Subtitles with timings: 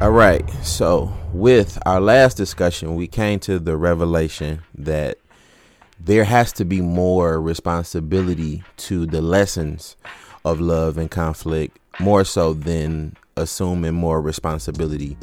[0.00, 0.48] All right.
[0.64, 5.18] So, with our last discussion, we came to the revelation that
[6.02, 9.96] there has to be more responsibility to the lessons
[10.42, 15.18] of love and conflict, more so than assuming more responsibility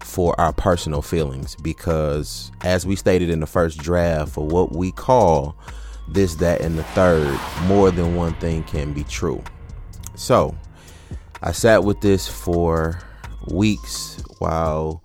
[0.00, 1.54] for our personal feelings.
[1.56, 5.54] Because, as we stated in the first draft, for what we call
[6.08, 9.44] this, that, and the third, more than one thing can be true.
[10.14, 10.56] So,
[11.42, 12.98] I sat with this for
[13.48, 15.02] weeks while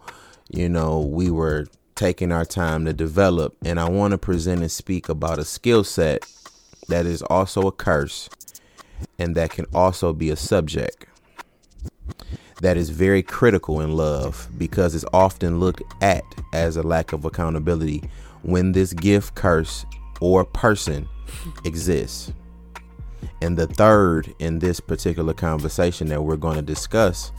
[0.49, 4.71] you know we were taking our time to develop and I want to present and
[4.71, 6.23] speak about a skill set
[6.89, 8.29] that is also a curse
[9.19, 11.07] and that can also be a subject
[12.61, 17.25] that is very critical in love because it's often looked at as a lack of
[17.25, 18.03] accountability
[18.43, 19.85] when this gift curse
[20.21, 21.07] or person
[21.65, 22.31] exists.
[23.41, 27.31] And the third in this particular conversation that we're going to discuss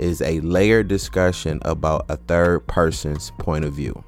[0.00, 4.02] is a layered discussion about a third person's point of view.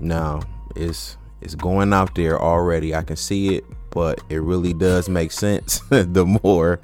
[0.00, 0.42] Now,
[0.76, 2.94] it's it's going out there already.
[2.94, 6.80] I can see it, but it really does make sense the more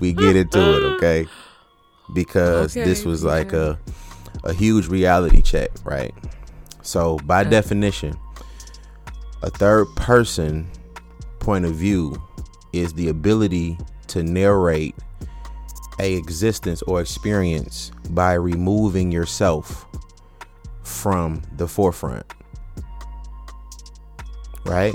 [0.00, 1.26] we get into it, okay?
[2.14, 3.30] Because okay, this was yeah.
[3.30, 3.78] like a
[4.44, 6.14] a huge reality check, right?
[6.82, 7.50] So, by okay.
[7.50, 8.18] definition,
[9.42, 10.68] a third person
[11.38, 12.16] point of view
[12.72, 14.94] is the ability to narrate
[15.98, 19.86] a existence or experience by removing yourself
[20.82, 22.26] from the forefront.
[24.64, 24.94] Right?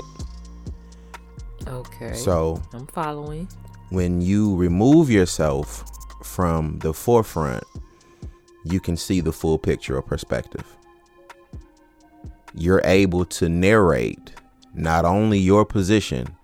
[1.66, 2.14] Okay.
[2.14, 3.48] So I'm following.
[3.90, 5.84] When you remove yourself
[6.22, 7.64] from the forefront,
[8.64, 10.64] you can see the full picture or perspective.
[12.54, 14.32] You're able to narrate
[14.74, 16.36] not only your position,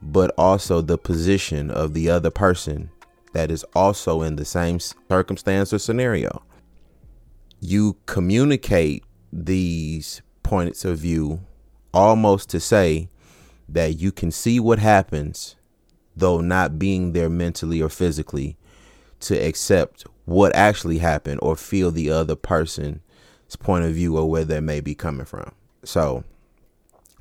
[0.00, 2.90] but also the position of the other person
[3.32, 6.42] that is also in the same circumstance or scenario.
[7.60, 11.40] You communicate these points of view
[11.92, 13.08] almost to say
[13.68, 15.56] that you can see what happens,
[16.16, 18.56] though not being there mentally or physically,
[19.20, 23.00] to accept what actually happened or feel the other person's
[23.58, 25.52] point of view or where they may be coming from.
[25.84, 26.24] So,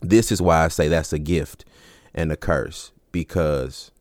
[0.02, 1.66] this is why I say that's a gift
[2.14, 3.92] and a curse because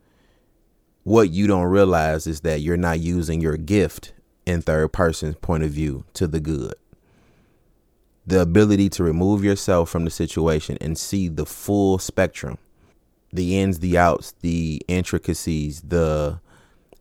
[1.06, 4.12] what you don't realize is that you're not using your gift
[4.44, 6.74] in third person's point of view to the good.
[8.26, 12.58] The ability to remove yourself from the situation and see the full spectrum,
[13.32, 16.40] the ins, the outs, the intricacies, the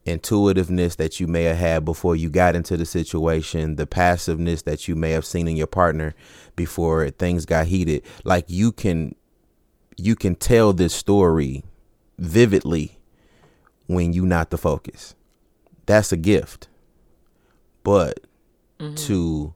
[0.06, 4.88] intuitiveness that you may have had before you got into the situation, the passiveness that
[4.88, 6.14] you may have seen in your partner
[6.56, 8.04] before things got heated.
[8.24, 9.16] Like you can
[9.98, 11.64] you can tell this story
[12.20, 13.00] vividly
[13.88, 15.16] when you not the focus.
[15.86, 16.68] That's a gift.
[17.84, 18.22] But
[18.80, 18.96] mm-hmm.
[18.96, 19.54] to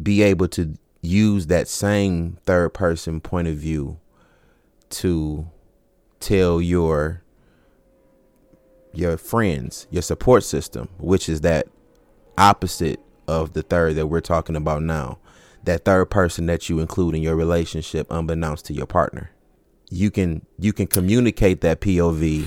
[0.00, 3.98] be able to use that same third person point of view
[4.90, 5.46] to
[6.20, 7.22] tell your
[8.92, 11.68] your friends, your support system, which is that
[12.36, 15.18] opposite of the third that we're talking about now.
[15.64, 19.30] That third person that you include in your relationship unbeknownst to your partner.
[19.90, 22.46] You can you can communicate that POV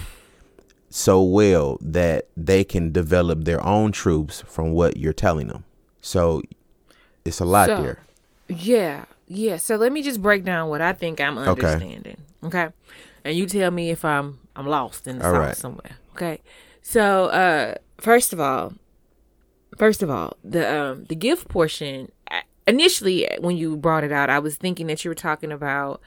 [0.91, 5.63] so well that they can develop their own troops from what you're telling them.
[6.01, 6.41] So
[7.23, 7.99] it's a lot so, there.
[8.49, 9.05] Yeah.
[9.27, 9.55] Yeah.
[9.55, 12.17] So let me just break down what I think I'm understanding.
[12.43, 12.63] Okay.
[12.63, 12.75] okay?
[13.23, 15.55] And you tell me if I'm I'm lost in the all right.
[15.55, 15.97] somewhere.
[16.11, 16.41] Okay.
[16.81, 18.73] So uh first of all,
[19.77, 22.11] first of all, the um the gift portion
[22.67, 26.01] initially when you brought it out, I was thinking that you were talking about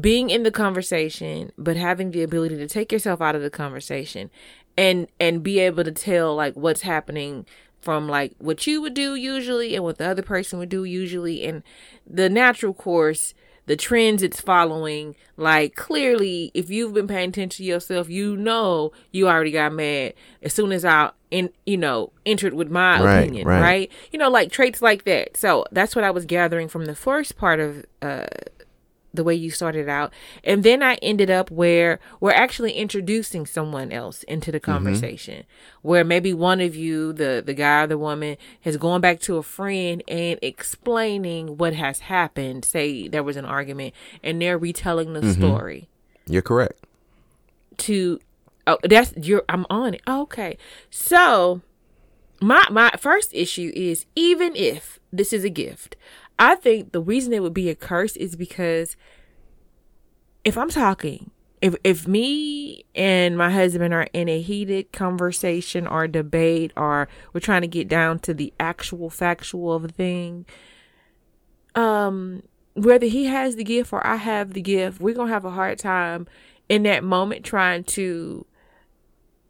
[0.00, 4.30] being in the conversation but having the ability to take yourself out of the conversation
[4.76, 7.46] and and be able to tell like what's happening
[7.80, 11.46] from like what you would do usually and what the other person would do usually.
[11.46, 11.62] And
[12.04, 13.32] the natural course
[13.66, 18.92] the trends it's following like clearly if you've been paying attention to yourself you know
[19.10, 23.18] you already got mad as soon as i in you know entered with my right,
[23.18, 23.60] opinion right.
[23.60, 23.92] right?
[24.12, 25.36] You know like traits like that.
[25.36, 28.26] So that's what i was gathering from the first part of uh
[29.16, 30.12] the way you started out.
[30.44, 34.72] And then I ended up where we're actually introducing someone else into the mm-hmm.
[34.72, 35.40] conversation.
[35.40, 35.88] Mm-hmm.
[35.88, 39.36] Where maybe one of you, the the guy or the woman, has gone back to
[39.36, 42.64] a friend and explaining what has happened.
[42.64, 45.40] Say there was an argument and they're retelling the mm-hmm.
[45.40, 45.88] story.
[46.26, 46.84] You're correct.
[47.78, 48.20] To
[48.66, 50.02] oh that's you're I'm on it.
[50.08, 50.58] Okay.
[50.90, 51.62] So
[52.40, 55.96] my my first issue is even if this is a gift,
[56.38, 58.96] I think the reason it would be a curse is because
[60.44, 61.30] if I'm talking
[61.62, 67.40] if if me and my husband are in a heated conversation or debate or we're
[67.40, 70.44] trying to get down to the actual factual of a thing
[71.74, 72.42] um
[72.74, 75.50] whether he has the gift or I have the gift we're going to have a
[75.50, 76.26] hard time
[76.68, 78.44] in that moment trying to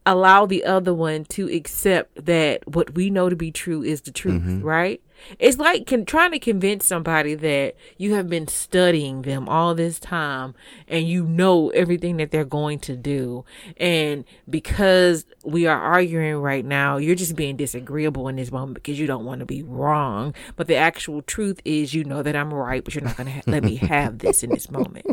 [0.07, 4.13] allow the other one to accept that what we know to be true is the
[4.13, 4.63] truth, mm-hmm.
[4.63, 5.03] right?
[5.39, 9.99] It's like can, trying to convince somebody that you have been studying them all this
[9.99, 10.55] time
[10.89, 13.45] and you know everything that they're going to do.
[13.77, 18.99] And because we are arguing right now, you're just being disagreeable in this moment because
[18.99, 20.35] you don't want to be wrong.
[20.57, 23.33] But the actual truth is, you know that I'm right, but you're not going to
[23.33, 25.07] ha- let me have this in this moment.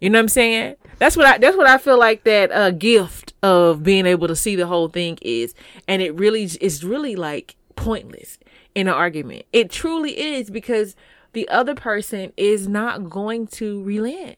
[0.00, 0.76] You know what I'm saying?
[0.98, 4.36] That's what I that's what I feel like that uh gift of being able to
[4.36, 5.54] see the whole thing is.
[5.88, 8.38] And it really is really like pointless
[8.76, 9.46] in an argument.
[9.52, 10.94] It truly is because
[11.32, 14.36] the other person is not going to relent.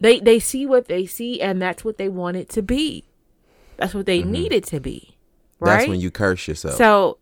[0.00, 3.04] They they see what they see and that's what they want it to be.
[3.76, 4.32] That's what they mm-hmm.
[4.32, 5.16] need it to be.
[5.58, 5.78] Right?
[5.78, 6.76] That's when you curse yourself.
[6.76, 7.18] So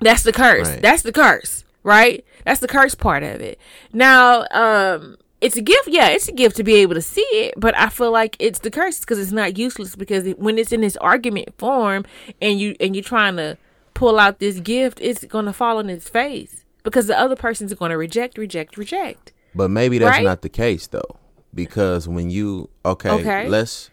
[0.00, 0.68] that's the curse.
[0.68, 0.82] Right.
[0.82, 2.24] That's the curse right?
[2.44, 3.58] That's the curse part of it.
[3.92, 5.88] Now, um, it's a gift.
[5.88, 8.60] Yeah, it's a gift to be able to see it, but I feel like it's
[8.60, 12.04] the curse because it's not useless because when it's in this argument form
[12.40, 13.58] and you and you're trying to
[14.02, 17.72] pull out this gift, it's going to fall on its face because the other person's
[17.74, 19.32] going to reject, reject, reject.
[19.54, 20.24] But maybe that's right?
[20.24, 21.16] not the case though,
[21.54, 23.48] because when you okay, okay.
[23.48, 23.90] let's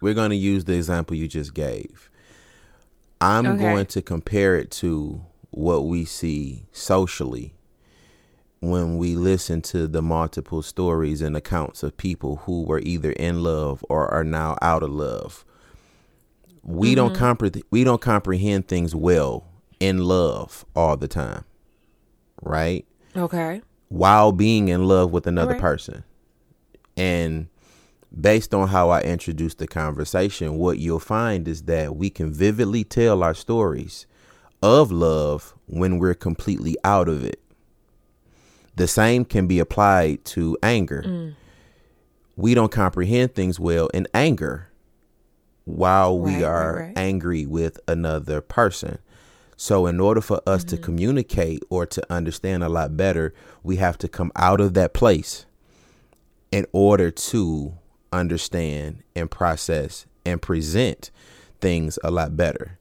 [0.00, 2.10] we're going to use the example you just gave.
[3.20, 3.62] I'm okay.
[3.62, 7.54] going to compare it to what we see socially
[8.60, 13.42] when we listen to the multiple stories and accounts of people who were either in
[13.42, 15.44] love or are now out of love.
[16.62, 16.94] We mm-hmm.
[16.96, 19.46] don't comprehend we don't comprehend things well
[19.80, 21.44] in love all the time.
[22.40, 22.86] Right?
[23.16, 23.62] Okay.
[23.88, 25.60] While being in love with another right.
[25.60, 26.04] person.
[26.96, 27.48] And
[28.20, 32.84] based on how I introduced the conversation, what you'll find is that we can vividly
[32.84, 34.06] tell our stories
[34.62, 37.40] of love when we're completely out of it.
[38.76, 41.02] The same can be applied to anger.
[41.04, 41.34] Mm.
[42.36, 44.71] We don't comprehend things well in anger
[45.64, 46.98] while right, we are right, right.
[46.98, 48.98] angry with another person.
[49.56, 50.76] So, in order for us mm-hmm.
[50.76, 53.32] to communicate or to understand a lot better,
[53.62, 55.46] we have to come out of that place
[56.50, 57.74] in order to
[58.12, 61.10] understand and process and present
[61.60, 62.78] things a lot better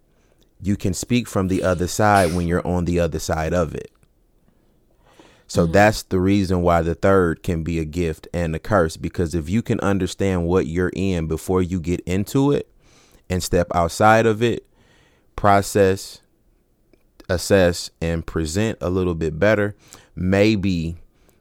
[0.61, 3.91] you can speak from the other side when you're on the other side of it.
[5.47, 5.73] So mm-hmm.
[5.73, 9.49] that's the reason why the third can be a gift and a curse because if
[9.49, 12.70] you can understand what you're in before you get into it
[13.31, 14.67] and step outside of it,
[15.35, 16.21] process,
[17.27, 19.75] assess, and present a little bit better,
[20.15, 20.97] maybe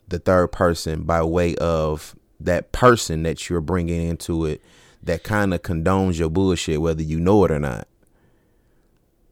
[0.09, 4.63] the third person by way of that person that you're bringing into it
[5.03, 7.87] that kind of condones your bullshit, whether you know it or not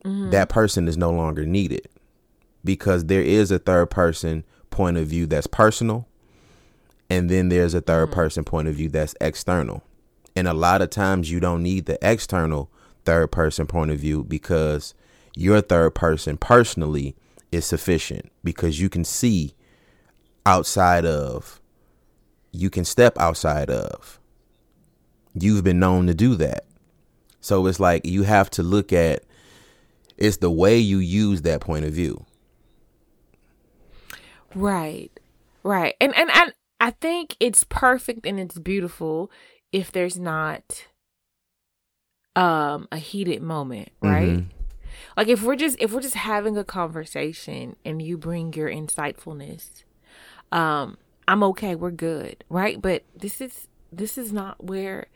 [0.05, 0.31] mm-hmm.
[0.31, 1.89] that person is no longer needed
[2.65, 6.07] because there is a third person point of view that's personal
[7.11, 8.15] and then there's a 3rd mm-hmm.
[8.15, 9.83] person point of view that's external
[10.39, 12.71] and a lot of times you don't need the external
[13.05, 14.95] third person point of view because
[15.35, 17.17] your third person personally
[17.51, 19.55] is sufficient because you can see
[20.47, 21.61] outside of
[22.53, 24.19] you can step outside of
[25.35, 26.65] you've been known to do that
[27.41, 29.25] so it's like you have to look at
[30.19, 32.27] it's the way you use that point of view.
[34.55, 35.11] Right.
[35.63, 35.95] Right.
[36.01, 39.31] And and and I think it's perfect and it's beautiful
[39.73, 40.87] if there's not
[42.37, 44.29] um a heated moment, right?
[44.29, 44.59] Mm-hmm.
[45.17, 49.85] Like if we're just if we're just having a conversation and you bring your insightfulness,
[50.53, 50.97] um,
[51.27, 52.81] I'm okay, we're good, right?
[52.81, 55.07] But this is this is not where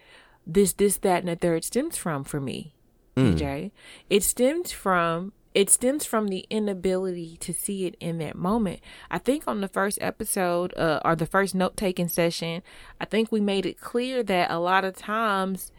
[0.47, 2.75] this this that and the third stems from for me
[3.17, 3.37] mm.
[3.37, 3.71] DJ.
[4.11, 8.81] It stems from it stems from the inability to see it in that moment.
[9.11, 12.63] I think on the first episode uh, or the first note taking session,
[13.01, 15.71] I think we made it clear that a lot of times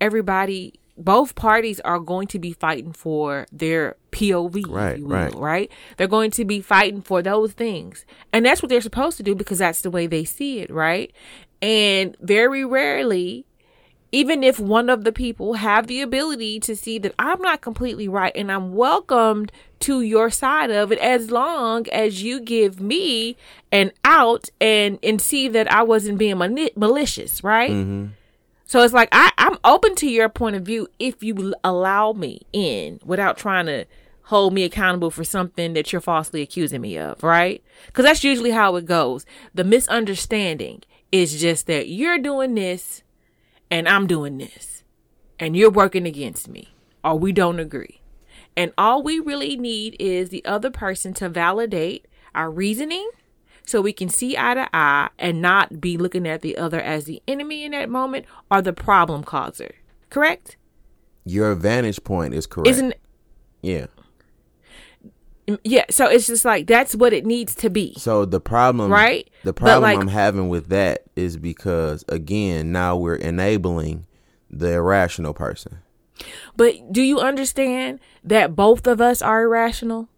[0.00, 5.72] everybody both parties are going to be fighting for their POV, right, will, right, right.
[5.96, 9.34] They're going to be fighting for those things, and that's what they're supposed to do
[9.34, 11.12] because that's the way they see it, right?
[11.60, 13.44] And very rarely
[14.14, 18.06] even if one of the people have the ability to see that I'm not completely
[18.06, 23.36] right and I'm welcomed to your side of it as long as you give me
[23.72, 27.72] an out and and see that I wasn't being malicious, right?
[27.72, 28.06] Mm-hmm.
[28.66, 32.42] So it's like I, I'm open to your point of view if you allow me
[32.52, 33.84] in without trying to
[34.28, 37.62] hold me accountable for something that you're falsely accusing me of, right?
[37.86, 39.26] Because that's usually how it goes.
[39.52, 43.03] The misunderstanding is just that you're doing this
[43.70, 44.84] and I'm doing this
[45.38, 48.00] and you're working against me or we don't agree.
[48.56, 53.10] And all we really need is the other person to validate our reasoning
[53.66, 57.04] so we can see eye to eye and not be looking at the other as
[57.04, 59.74] the enemy in that moment or the problem causer.
[60.10, 60.56] Correct?
[61.24, 62.68] Your vantage point is correct.
[62.68, 62.94] Isn't
[63.62, 63.86] Yeah.
[65.62, 67.94] Yeah, so it's just like that's what it needs to be.
[67.98, 69.28] So the problem right?
[69.42, 74.06] The problem like, I'm having with that is because again, now we're enabling
[74.50, 75.78] the irrational person.
[76.56, 80.08] But do you understand that both of us are irrational?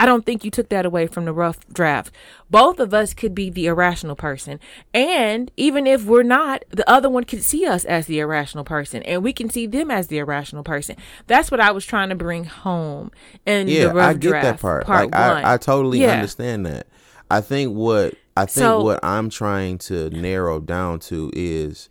[0.00, 2.10] I don't think you took that away from the rough draft.
[2.48, 4.58] Both of us could be the irrational person.
[4.94, 9.02] And even if we're not, the other one could see us as the irrational person
[9.02, 10.96] and we can see them as the irrational person.
[11.26, 13.10] That's what I was trying to bring home
[13.44, 14.86] in yeah, the rough I get draft, that part.
[14.86, 16.12] part like I, I, totally yeah.
[16.12, 16.86] understand that.
[17.30, 21.90] I think what I think so, what I'm trying to narrow down to is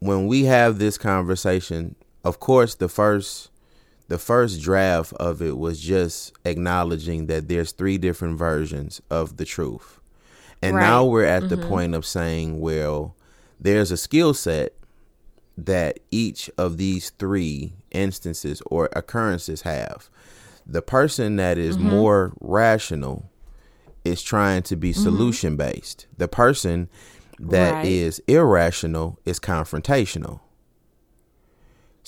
[0.00, 3.47] when we have this conversation, of course the first
[4.08, 9.44] the first draft of it was just acknowledging that there's three different versions of the
[9.44, 10.00] truth.
[10.62, 10.82] And right.
[10.82, 11.60] now we're at mm-hmm.
[11.60, 13.14] the point of saying, well,
[13.60, 14.74] there's a skill set
[15.56, 20.08] that each of these three instances or occurrences have.
[20.66, 21.90] The person that is mm-hmm.
[21.90, 23.30] more rational
[24.04, 25.02] is trying to be mm-hmm.
[25.02, 26.06] solution based.
[26.16, 26.88] The person
[27.38, 27.86] that right.
[27.86, 30.40] is irrational is confrontational.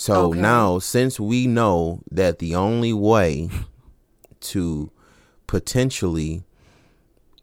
[0.00, 0.40] So okay.
[0.40, 3.50] now, since we know that the only way
[4.40, 4.90] to
[5.46, 6.42] potentially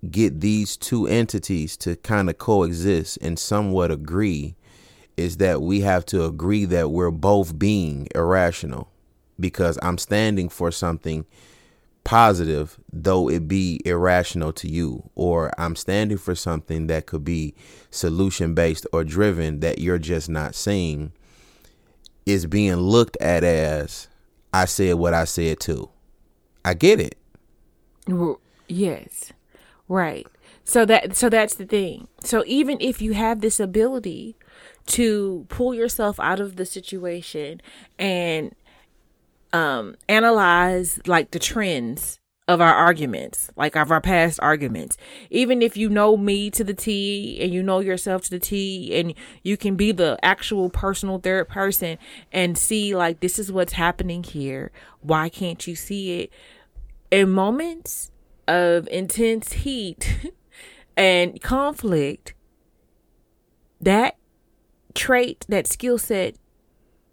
[0.09, 4.55] get these two entities to kind of coexist and somewhat agree
[5.17, 8.89] is that we have to agree that we're both being irrational.
[9.39, 11.27] Because I'm standing for something
[12.03, 17.53] positive, though it be irrational to you, or I'm standing for something that could be
[17.91, 21.11] solution based or driven that you're just not seeing
[22.27, 24.07] is being looked at as
[24.53, 25.89] I said what I said too.
[26.65, 27.15] I get it.
[28.67, 29.31] Yes.
[29.87, 30.27] Right.
[30.65, 32.09] So that so that's the thing.
[32.21, 34.35] So even if you have this ability
[34.87, 37.61] to pull yourself out of the situation
[37.97, 38.53] and
[39.53, 44.97] um analyze like the trends of our arguments, like of our past arguments.
[45.29, 48.97] Even if you know me to the T and you know yourself to the T
[48.97, 49.13] and
[49.43, 51.97] you can be the actual personal third person
[52.31, 54.71] and see like this is what's happening here.
[55.01, 56.31] Why can't you see it?
[57.11, 58.11] In moments
[58.47, 60.31] of intense heat
[60.97, 62.33] and conflict,
[63.81, 64.15] that
[64.95, 66.35] trait, that skill set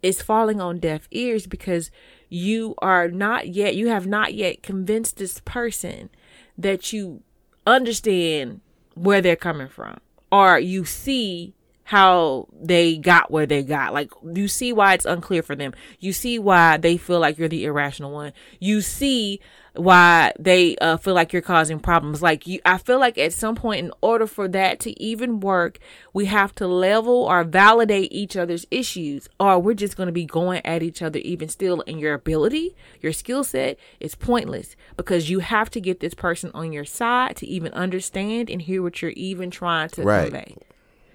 [0.01, 1.91] is falling on deaf ears because
[2.35, 6.11] you are not yet, you have not yet convinced this person
[6.59, 7.23] that you
[7.67, 8.61] understand
[8.95, 9.99] where they're coming from
[10.31, 13.93] or you see how they got where they got.
[13.93, 15.75] Like you see why it's unclear for them.
[16.01, 18.33] You see why they feel like you're the irrational one.
[18.59, 19.41] You see
[19.75, 22.23] why they uh, feel like you're causing problems.
[22.23, 25.79] Like you, I feel like at some point, in order for that to even work,
[26.13, 30.25] we have to level or validate each other's issues, or we're just going to be
[30.25, 31.83] going at each other even still.
[31.87, 36.51] And your ability, your skill set is pointless because you have to get this person
[36.55, 40.31] on your side to even understand and hear what you're even trying to right.
[40.31, 40.57] convey.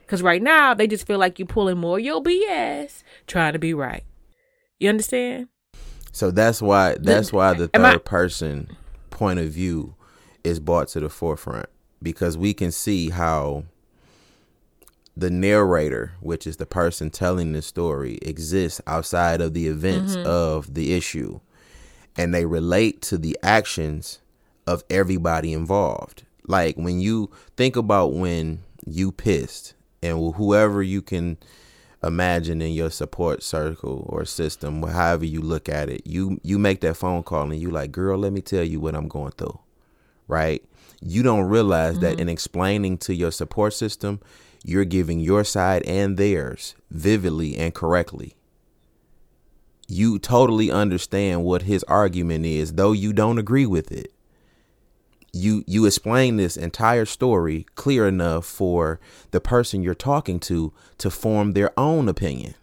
[0.10, 3.76] Because right now, they just feel like you're pulling more your BS trying to be
[3.76, 4.04] right.
[4.80, 5.50] You understand?
[6.12, 8.76] So that's why that's why the third I, person
[9.12, 9.94] point of view
[10.44, 11.70] is brought to the forefront
[12.02, 13.66] because we can see how
[15.16, 20.28] the narrator, which is the person telling the story, exists outside of the events mm-hmm.
[20.28, 21.40] of the issue
[22.18, 24.22] and they relate to the actions
[24.66, 26.24] of everybody involved.
[26.48, 31.38] Like when you think about when you pissed and whoever you can
[32.04, 36.82] imagine in your support circle or system, however you look at it, you you make
[36.82, 39.60] that phone call and you like, girl, let me tell you what I'm going through,
[40.28, 40.64] right?
[41.02, 42.04] You don't realize mm-hmm.
[42.04, 44.20] that in explaining to your support system,
[44.64, 48.36] you're giving your side and theirs vividly and correctly.
[49.88, 54.14] You totally understand what his argument is, though you don't agree with it
[55.34, 59.00] you you explain this entire story clear enough for
[59.32, 62.56] the person you're talking to to form their own opinion.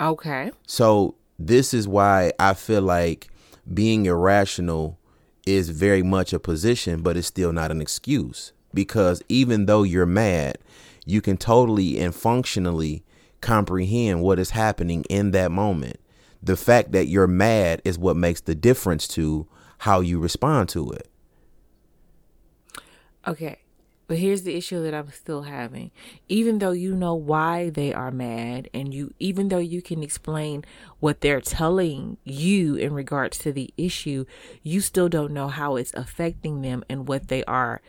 [0.00, 0.50] Okay.
[0.66, 3.28] So this is why I feel like
[3.72, 4.98] being irrational
[5.46, 10.06] is very much a position, but it's still not an excuse because even though you're
[10.06, 10.58] mad,
[11.04, 13.04] you can totally and functionally
[13.40, 15.98] comprehend what is happening in that moment.
[16.42, 19.46] The fact that you're mad is what makes the difference to
[19.78, 21.08] how you respond to it.
[23.26, 23.58] Okay.
[24.08, 25.90] But here's the issue that I'm still having.
[26.28, 30.64] Even though you know why they are mad and you even though you can explain
[31.00, 34.24] what they're telling you in regards to the issue,
[34.62, 37.82] you still don't know how it's affecting them and what they are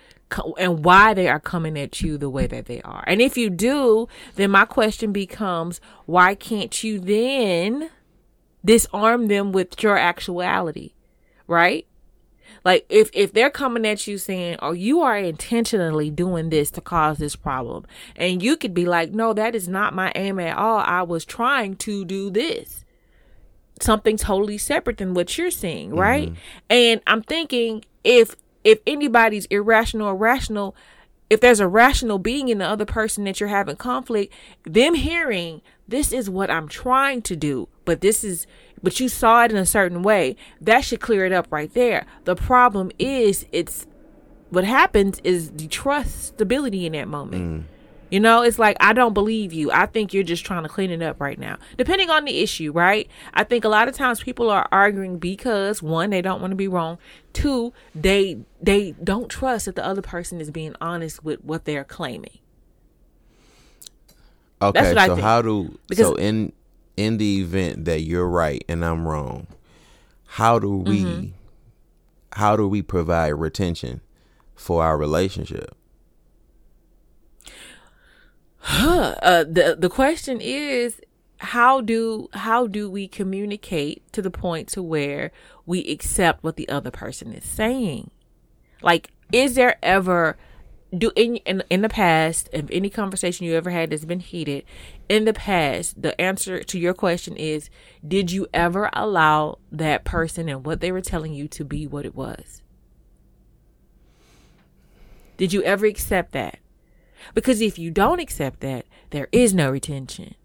[0.58, 3.04] and why they are coming at you the way that they are.
[3.06, 7.92] And if you do, then my question becomes why can't you then
[8.66, 10.94] disarm them with your actuality?
[11.46, 11.86] Right?
[12.68, 16.82] Like if if they're coming at you saying, "Oh, you are intentionally doing this to
[16.82, 17.86] cause this problem,"
[18.18, 20.80] and you could be like, "No, that is not my aim at all.
[20.80, 22.84] I was trying to do this."
[23.80, 26.28] Something totally separate than what you're seeing, right?
[26.28, 26.40] Mm-hmm.
[26.70, 30.76] And I'm thinking if if anybody's irrational or rational,
[31.30, 34.34] if there's a rational being in the other person that you're having conflict,
[34.66, 38.46] them hearing this is what I'm trying to do, but this is
[38.84, 42.06] but you saw it in a certain way, that should clear it up right there.
[42.26, 43.88] The problem is it's
[44.50, 47.44] what happens is the trust stability in that moment.
[47.44, 47.64] Mm.
[48.12, 49.72] You know, it's like I don't believe you.
[49.72, 51.58] I think you're just trying to clean it up right now.
[51.78, 53.10] Depending on the issue, right?
[53.34, 56.56] I think a lot of times people are arguing because one, they don't want to
[56.56, 57.00] be wrong.
[57.34, 61.84] Two, they they don't trust that the other person is being honest with what they're
[61.84, 62.40] claiming.
[64.62, 66.52] Okay, so how do because, so in
[66.98, 69.48] in the event that you're right and I'm wrong,
[70.26, 71.28] how do we mm-hmm.
[72.34, 74.02] how do we provide retention
[74.56, 75.76] for our relationship?
[78.64, 81.00] uh, the the question is
[81.38, 85.32] how do how do we communicate to the point to where
[85.66, 88.10] we accept what the other person is saying?
[88.82, 90.38] Like, is there ever
[90.96, 94.64] do in, in in the past if any conversation you ever had that's been heated
[95.10, 97.70] in the past the answer to your question is
[98.08, 102.06] did you ever allow that person and what they were telling you to be what
[102.06, 102.62] it was?
[105.36, 106.60] Did you ever accept that?
[107.34, 110.36] Because if you don't accept that there is no retention.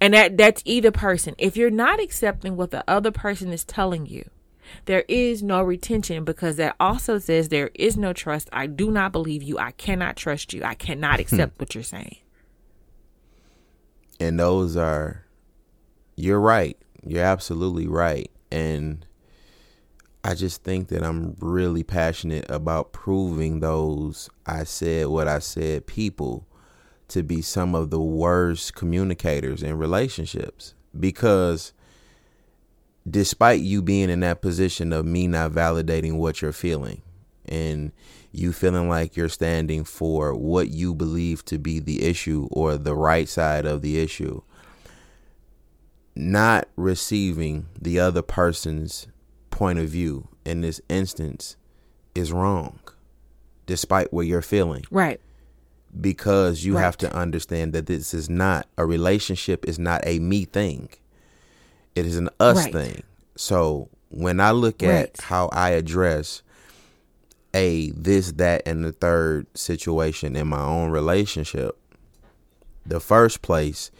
[0.00, 1.34] And that that's either person.
[1.38, 4.28] If you're not accepting what the other person is telling you
[4.84, 8.48] there is no retention because that also says there is no trust.
[8.52, 9.58] I do not believe you.
[9.58, 10.62] I cannot trust you.
[10.64, 11.22] I cannot hmm.
[11.22, 12.16] accept what you're saying.
[14.20, 15.24] And those are,
[16.16, 16.76] you're right.
[17.04, 18.30] You're absolutely right.
[18.50, 19.04] And
[20.24, 25.86] I just think that I'm really passionate about proving those I said what I said
[25.86, 26.46] people
[27.08, 31.72] to be some of the worst communicators in relationships because
[33.08, 37.02] despite you being in that position of me not validating what you're feeling
[37.46, 37.92] and
[38.30, 42.94] you feeling like you're standing for what you believe to be the issue or the
[42.94, 44.40] right side of the issue,
[46.14, 49.08] not receiving the other person's
[49.50, 51.56] point of view in this instance
[52.14, 52.78] is wrong,
[53.66, 54.84] despite what you're feeling.
[54.90, 55.20] Right.
[56.00, 56.82] Because you right.
[56.82, 60.88] have to understand that this is not a relationship, is not a me thing
[61.94, 62.72] it is an us right.
[62.72, 63.02] thing.
[63.36, 65.20] So when I look at right.
[65.20, 66.42] how I address
[67.54, 71.78] a this, that, and the third situation in my own relationship,
[72.84, 73.90] the first place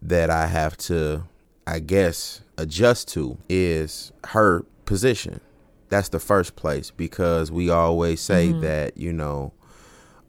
[0.00, 1.24] that I have to,
[1.66, 5.40] I guess, adjust to is her position.
[5.88, 8.60] That's the first place because we always say mm-hmm.
[8.60, 9.52] that, you know,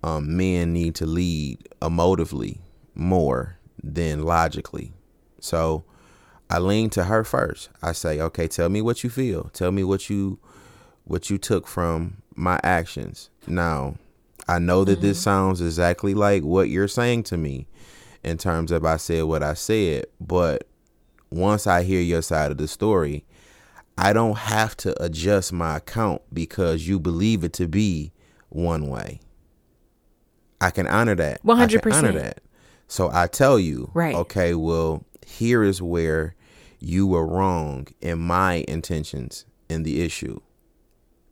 [0.04, 2.60] um, men need to lead emotively
[2.94, 4.94] more than logically.
[5.40, 5.86] So
[6.54, 7.70] I lean to her first.
[7.82, 9.50] I say, "Okay, tell me what you feel.
[9.54, 10.38] Tell me what you
[11.04, 13.96] what you took from my actions." Now,
[14.48, 15.02] I know that mm-hmm.
[15.02, 17.66] this sounds exactly like what you're saying to me
[18.24, 20.68] in terms of I said what I said, but
[21.32, 23.26] once I hear your side of the story,
[23.98, 28.12] I don't have to adjust my account because you believe it to be
[28.50, 29.22] one way.
[30.62, 31.44] I can honor that.
[31.44, 31.94] 100%.
[31.94, 32.42] honor that.
[32.88, 34.14] So I tell you, right.
[34.14, 36.36] okay, well, here is where
[36.84, 40.40] you were wrong in my intentions in the issue.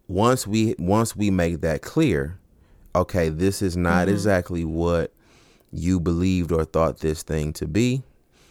[0.08, 2.40] Once we once we make that clear,
[2.96, 4.14] okay, this is not mm-hmm.
[4.14, 5.14] exactly what
[5.72, 8.04] you believed or thought this thing to be.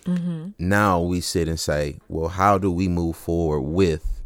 [0.05, 0.51] Mm-hmm.
[0.59, 4.23] Now we sit and say, well, how do we move forward with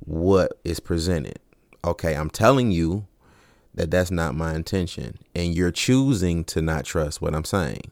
[0.00, 1.38] what is presented?
[1.84, 3.06] Okay, I'm telling you
[3.74, 7.91] that that's not my intention, and you're choosing to not trust what I'm saying.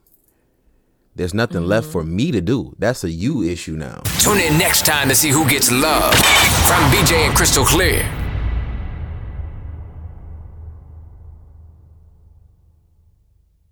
[1.15, 1.71] There's nothing mm-hmm.
[1.71, 2.75] left for me to do.
[2.79, 4.03] That's a you issue now.
[4.19, 8.20] Tune in next time to see who gets love from BJ and Crystal Clear.